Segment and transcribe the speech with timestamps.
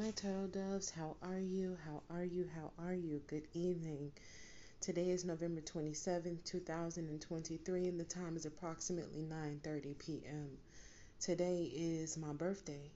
[0.00, 0.88] my turtle doves.
[0.88, 1.76] How are you?
[1.84, 2.48] How are you?
[2.54, 3.20] How are you?
[3.26, 4.12] Good evening.
[4.80, 10.56] Today is November 27th, 2023, and the time is approximately 9:30 p.m.
[11.20, 12.90] Today is my birthday.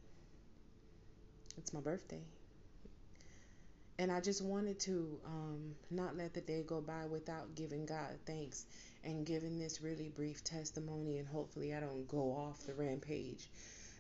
[1.59, 2.23] It's my birthday.
[3.99, 8.17] And I just wanted to um, not let the day go by without giving God
[8.25, 8.65] thanks
[9.05, 13.51] and giving this really brief testimony, and hopefully, I don't go off the rampage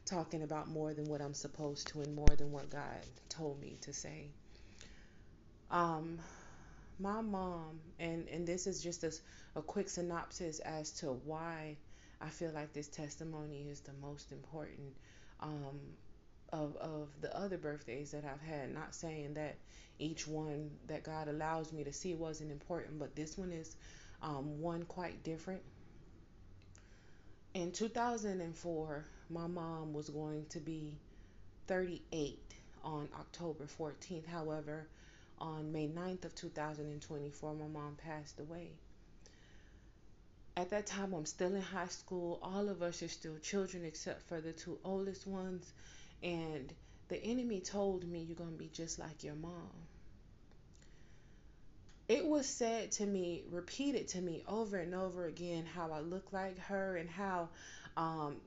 [0.04, 3.78] talking about more than what I'm supposed to and more than what God told me
[3.82, 4.28] to say.
[5.70, 6.18] Um,
[6.98, 9.12] my mom, and, and this is just a,
[9.56, 11.76] a quick synopsis as to why
[12.20, 14.94] I feel like this testimony is the most important
[15.40, 15.80] um,
[16.52, 18.72] of, of the other birthdays that I've had.
[18.72, 19.56] Not saying that
[19.98, 23.76] each one that God allows me to see wasn't important, but this one is
[24.22, 25.62] um, one quite different.
[27.54, 30.94] In 2004, my mom was going to be
[31.66, 32.38] 38
[32.82, 34.26] on October 14th.
[34.26, 34.86] However,
[35.38, 38.70] on May 9th of 2024, my mom passed away.
[40.56, 42.38] At that time, I'm still in high school.
[42.42, 45.72] All of us are still children except for the two oldest ones.
[46.22, 46.72] And
[47.08, 49.70] the enemy told me, You're going to be just like your mom.
[52.06, 56.32] It was said to me, repeated to me over and over again, how I look
[56.32, 57.48] like her and how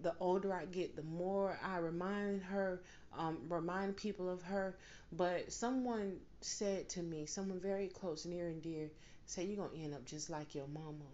[0.08, 2.82] the older I get, the more I remind her,
[3.18, 4.74] um, remind people of her.
[5.12, 8.90] But someone said to me, someone very close, near and dear,
[9.26, 11.10] said, You're going to end up just like your mama.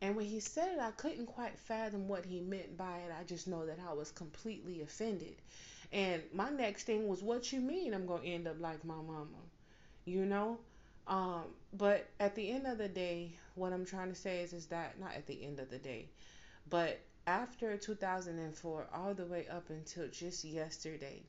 [0.00, 3.12] And when he said it, I couldn't quite fathom what he meant by it.
[3.18, 5.34] I just know that I was completely offended.
[5.90, 8.94] And my next thing was, What you mean I'm going to end up like my
[8.94, 9.42] mama?
[10.04, 10.58] You know?
[11.08, 14.66] Um, but at the end of the day, what I'm trying to say is, is
[14.66, 16.06] that not at the end of the day,
[16.70, 21.22] but after 2004, all the way up until just yesterday,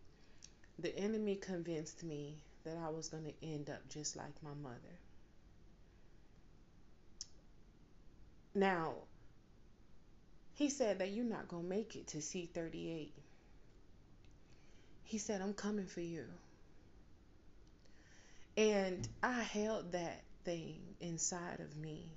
[0.80, 4.76] the enemy convinced me that I was going to end up just like my mother.
[8.54, 8.94] Now,
[10.56, 13.10] he said that you're not going to make it to C38.
[15.04, 16.26] He said, I'm coming for you.
[18.58, 22.10] And I held that thing inside of me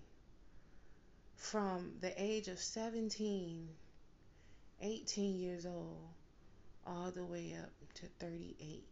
[1.38, 3.68] from the age of 17,
[4.82, 6.08] 18 years old,
[6.86, 8.84] all the way up to 38.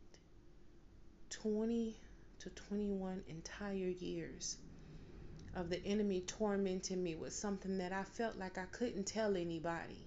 [1.28, 1.96] 20
[2.38, 4.56] to 21 entire years
[5.54, 10.06] of the enemy tormenting me with something that I felt like I couldn't tell anybody.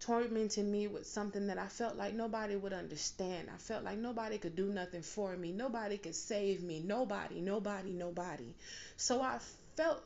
[0.00, 3.48] Tormenting me with something that I felt like nobody would understand.
[3.52, 5.52] I felt like nobody could do nothing for me.
[5.52, 6.82] Nobody could save me.
[6.84, 8.54] Nobody, nobody, nobody.
[8.96, 9.38] So I
[9.76, 10.02] felt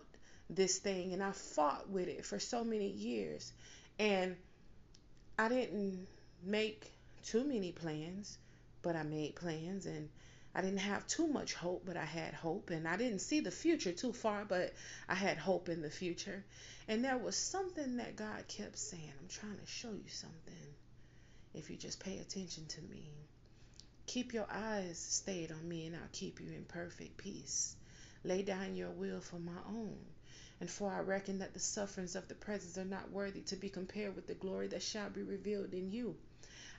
[0.55, 3.53] this thing and I fought with it for so many years.
[3.99, 4.37] And
[5.39, 6.07] I didn't
[6.45, 6.91] make
[7.25, 8.39] too many plans,
[8.83, 10.09] but I made plans and
[10.55, 12.71] I didn't have too much hope, but I had hope.
[12.71, 14.75] And I didn't see the future too far, but
[15.09, 16.45] I had hope in the future.
[16.89, 19.13] And there was something that God kept saying.
[19.21, 20.75] I'm trying to show you something.
[21.55, 23.07] If you just pay attention to me,
[24.07, 27.77] keep your eyes stayed on me, and I'll keep you in perfect peace.
[28.25, 29.99] Lay down your will for my own.
[30.61, 33.71] And for I reckon that the sufferings of the present are not worthy to be
[33.71, 36.17] compared with the glory that shall be revealed in you.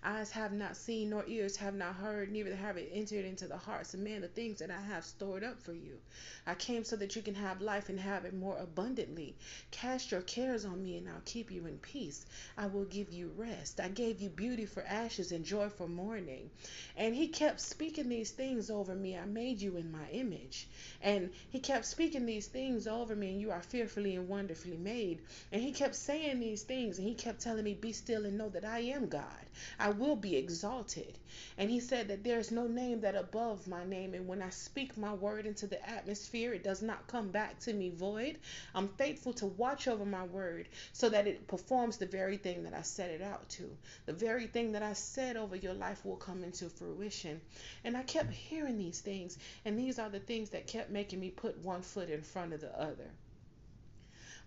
[0.04, 3.58] Eyes have not seen, nor ears have not heard, neither have it entered into the
[3.58, 6.00] hearts of man the things that I have stored up for you.
[6.48, 9.36] I came so that you can have life and have it more abundantly.
[9.70, 12.26] Cast your cares on me, and I'll keep you in peace.
[12.58, 13.80] I will give you rest.
[13.80, 16.50] I gave you beauty for ashes and joy for mourning.
[16.98, 19.16] And he kept speaking these things over me.
[19.16, 20.68] I made you in my image.
[21.04, 25.20] And he kept speaking these things over me, and you are fearfully and wonderfully made.
[25.52, 28.50] And he kept saying these things, and he kept telling me, Be still and know
[28.50, 29.46] that I am God.
[29.78, 31.18] I will be exalted.
[31.58, 34.14] And he said that there is no name that above my name.
[34.14, 37.74] And when I speak my word into the atmosphere, it does not come back to
[37.74, 38.38] me void.
[38.74, 42.74] I'm faithful to watch over my word so that it performs the very thing that
[42.74, 43.70] I set it out to.
[44.06, 47.42] The very thing that I said over your life will come into fruition.
[47.84, 49.38] And I kept hearing these things.
[49.66, 52.62] And these are the things that kept making me put one foot in front of
[52.62, 53.10] the other.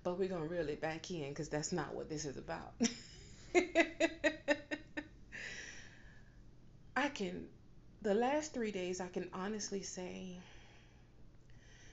[0.02, 2.74] But we're going to reel it back in because that's not what this is about.
[7.04, 7.48] I can,
[8.00, 10.38] the last three days, I can honestly say,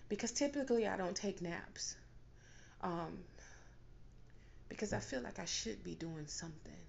[0.07, 1.95] because typically I don't take naps,
[2.81, 3.17] um,
[4.69, 6.85] because I feel like I should be doing something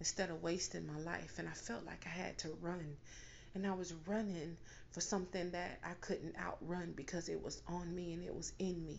[0.00, 1.38] instead of wasting my life.
[1.38, 2.96] And I felt like I had to run.
[3.54, 4.56] And I was running
[4.92, 8.86] for something that I couldn't outrun because it was on me and it was in
[8.86, 8.98] me.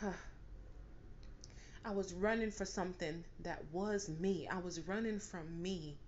[0.00, 0.12] Huh.
[1.84, 4.46] I was running for something that was me.
[4.48, 5.98] I was running from me.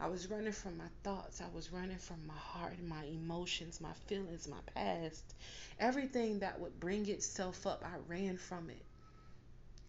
[0.00, 1.40] I was running from my thoughts.
[1.40, 5.34] I was running from my heart, my emotions, my feelings, my past.
[5.78, 8.84] Everything that would bring itself up, I ran from it.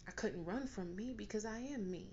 [0.06, 2.06] I couldn't run from me because I am me.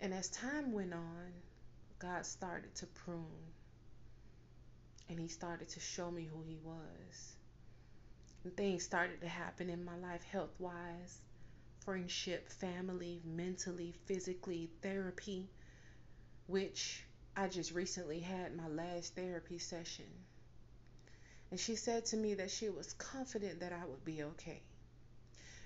[0.00, 1.32] And as time went on,
[1.98, 3.24] God started to prune.
[5.08, 7.36] And He started to show me who He was.
[8.50, 11.20] Things started to happen in my life, health wise,
[11.80, 15.48] friendship, family, mentally, physically, therapy,
[16.46, 17.02] which
[17.36, 20.04] I just recently had my last therapy session.
[21.50, 24.60] And she said to me that she was confident that I would be okay.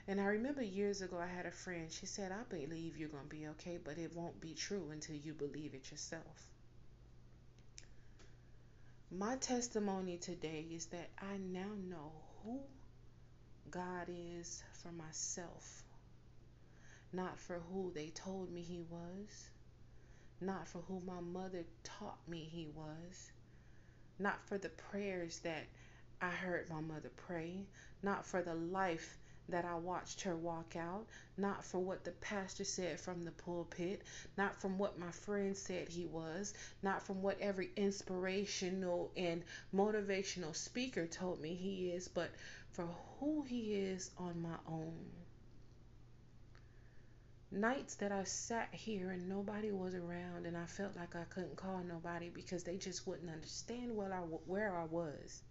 [0.07, 1.91] And I remember years ago, I had a friend.
[1.91, 5.17] She said, I believe you're going to be okay, but it won't be true until
[5.17, 6.51] you believe it yourself.
[9.11, 12.13] My testimony today is that I now know
[12.45, 12.61] who
[13.71, 15.83] God is for myself,
[17.13, 19.51] not for who they told me He was,
[20.41, 23.31] not for who my mother taught me He was,
[24.19, 25.67] not for the prayers that
[26.21, 27.67] I heard my mother pray,
[28.03, 29.19] not for the life
[29.49, 31.07] that I watched her walk out,
[31.37, 34.03] not for what the pastor said from the pulpit,
[34.37, 36.53] not from what my friend said he was,
[36.83, 39.43] not from what every inspirational and
[39.75, 42.31] motivational speaker told me he is, but
[42.73, 42.87] for
[43.19, 45.11] who he is on my own.
[47.51, 51.57] Nights that I sat here and nobody was around and I felt like I couldn't
[51.57, 55.43] call nobody because they just wouldn't understand where I, where I was.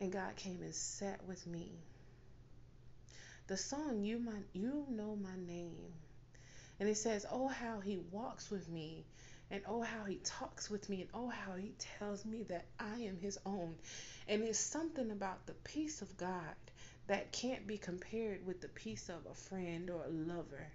[0.00, 1.70] And God came and sat with me
[3.46, 5.92] the song you my you know my name
[6.80, 9.04] and it says oh how he walks with me
[9.50, 13.00] and oh how he talks with me and oh how he tells me that I
[13.02, 13.74] am his own
[14.28, 16.54] and it's something about the peace of God
[17.06, 20.66] that can't be compared with the peace of a friend or a lover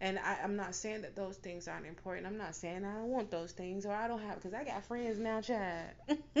[0.00, 2.26] and I, am not saying that those things aren't important.
[2.26, 4.84] I'm not saying I don't want those things or I don't have because I got
[4.84, 5.94] friends now, Chad.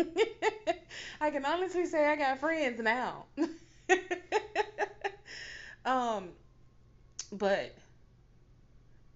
[1.20, 3.26] I can honestly say I got friends now.
[5.84, 6.30] Um,
[7.32, 7.74] but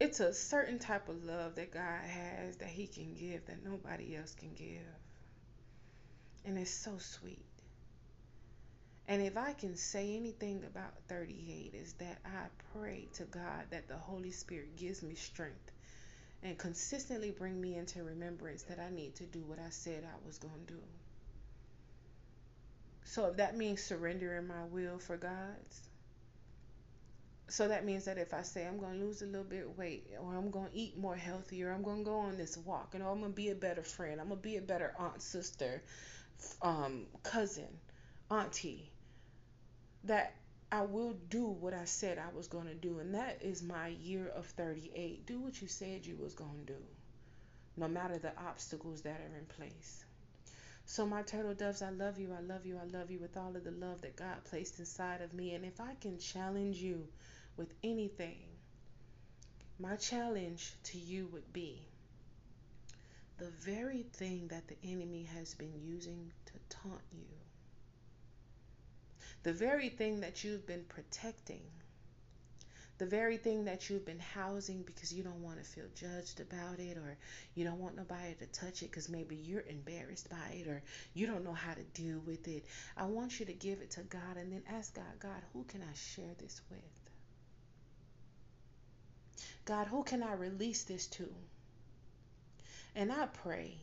[0.00, 4.16] it's a certain type of love that God has that He can give that nobody
[4.16, 4.82] else can give.
[6.44, 7.44] And it's so sweet.
[9.08, 12.46] And if I can say anything about 38 is that I
[12.76, 15.70] pray to God that the Holy Spirit gives me strength
[16.42, 20.26] and consistently bring me into remembrance that I need to do what I said I
[20.26, 20.80] was going to do.
[23.04, 25.88] So if that means surrendering my will for God's,
[27.48, 29.78] so that means that if I say I'm going to lose a little bit of
[29.78, 32.56] weight, or I'm going to eat more healthy, or I'm going to go on this
[32.56, 34.92] walk, and I'm going to be a better friend, I'm going to be a better
[34.98, 35.82] aunt, sister,
[36.60, 37.68] um, cousin,
[38.30, 38.90] auntie,
[40.04, 40.34] that
[40.72, 43.88] I will do what I said I was going to do, and that is my
[43.88, 45.24] year of 38.
[45.26, 46.78] Do what you said you was going to do,
[47.76, 50.04] no matter the obstacles that are in place.
[50.84, 53.54] So, my turtle doves, I love you, I love you, I love you with all
[53.54, 55.54] of the love that God placed inside of me.
[55.54, 57.06] And if I can challenge you
[57.56, 58.38] with anything,
[59.78, 61.82] my challenge to you would be
[63.38, 67.26] the very thing that the enemy has been using to taunt you,
[69.42, 71.60] the very thing that you've been protecting,
[72.98, 76.78] the very thing that you've been housing because you don't want to feel judged about
[76.78, 77.18] it or
[77.54, 80.82] you don't want nobody to touch it because maybe you're embarrassed by it or
[81.12, 82.64] you don't know how to deal with it.
[82.96, 85.82] I want you to give it to God and then ask God, God, who can
[85.82, 86.80] I share this with?
[89.66, 91.28] God, who can I release this to?
[92.94, 93.76] And I pray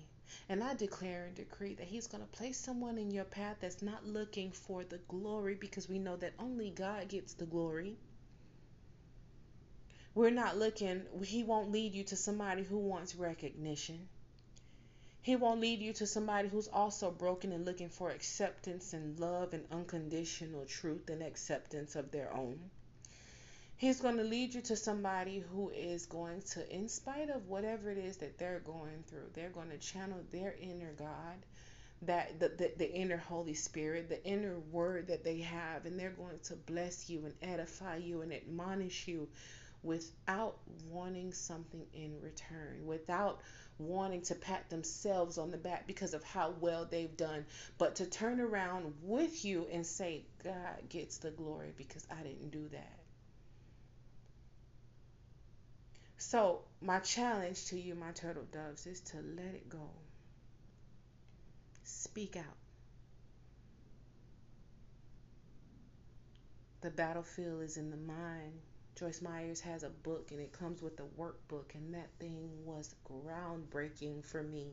[0.48, 3.82] and I declare and decree that He's going to place someone in your path that's
[3.82, 7.98] not looking for the glory because we know that only God gets the glory.
[10.16, 14.08] We're not looking, He won't lead you to somebody who wants recognition.
[15.22, 19.54] He won't lead you to somebody who's also broken and looking for acceptance and love
[19.54, 22.72] and unconditional truth and acceptance of their own.
[23.78, 27.90] He's going to lead you to somebody who is going to, in spite of whatever
[27.92, 31.46] it is that they're going through, they're going to channel their inner God,
[32.04, 36.12] that the, the, the inner Holy Spirit, the inner word that they have, and they're
[36.12, 39.28] going to bless you and edify you and admonish you
[39.84, 40.58] without
[40.90, 43.42] wanting something in return, without
[43.80, 47.46] wanting to pat themselves on the back because of how well they've done,
[47.78, 52.52] but to turn around with you and say, God gets the glory because I didn't
[52.52, 53.03] do that.
[56.26, 59.90] So, my challenge to you, my turtle doves, is to let it go.
[61.84, 62.58] Speak out.
[66.80, 68.54] The battlefield is in the mind.
[68.96, 72.96] Joyce Meyers has a book and it comes with a workbook, and that thing was
[73.06, 74.68] groundbreaking for me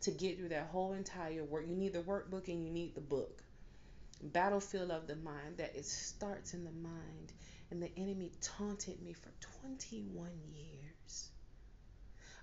[0.00, 1.64] to get through that whole entire work.
[1.68, 3.40] You need the workbook and you need the book.
[4.20, 7.32] Battlefield of the mind, that it starts in the mind.
[7.70, 11.30] And the enemy taunted me for 21 years.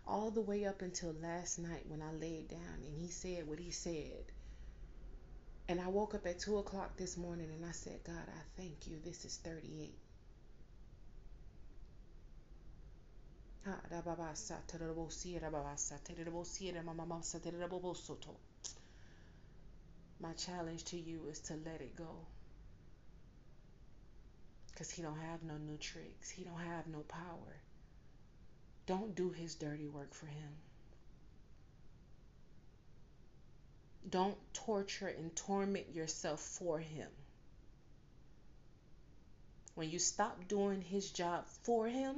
[0.07, 3.59] All the way up until last night when I laid down and he said what
[3.59, 4.31] he said.
[5.67, 8.87] And I woke up at 2 o'clock this morning and I said, God, I thank
[8.87, 8.99] you.
[9.03, 9.95] This is 38.
[20.19, 22.27] My challenge to you is to let it go.
[24.75, 26.29] Because he don't have no new tricks.
[26.29, 27.61] He don't have no power.
[28.85, 30.51] Don't do his dirty work for him.
[34.09, 37.07] Don't torture and torment yourself for him.
[39.75, 42.17] When you stop doing his job for him,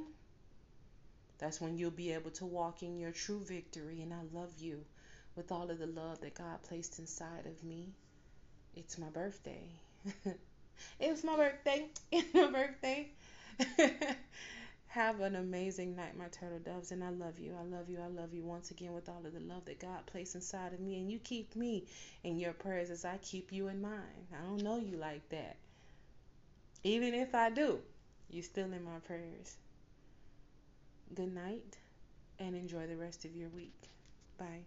[1.38, 4.02] that's when you'll be able to walk in your true victory.
[4.02, 4.84] And I love you
[5.36, 7.94] with all of the love that God placed inside of me.
[8.76, 9.70] It's my birthday.
[11.00, 11.88] it's my birthday.
[12.12, 13.10] It's my birthday.
[14.88, 17.54] Have an amazing night, my turtle doves, and I love you.
[17.60, 18.00] I love you.
[18.02, 20.80] I love you once again with all of the love that God placed inside of
[20.80, 21.00] me.
[21.00, 21.86] And you keep me
[22.24, 24.28] in your prayers as I keep you in mine.
[24.34, 25.58] I don't know you like that.
[26.84, 27.80] Even if I do,
[28.30, 29.58] you're still in my prayers.
[31.14, 31.78] Good night
[32.40, 33.90] and enjoy the rest of your week.
[34.38, 34.64] Bye.